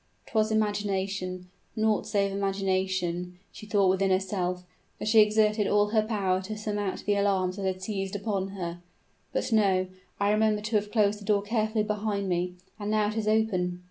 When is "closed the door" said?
10.91-11.43